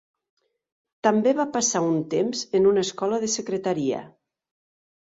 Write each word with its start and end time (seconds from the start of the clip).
També 1.07 1.33
va 1.41 1.45
passar 1.57 1.83
un 1.91 2.01
temps 2.17 2.43
en 2.61 2.67
una 2.73 2.87
escola 2.89 3.21
de 3.27 3.31
secretaria. 3.39 4.03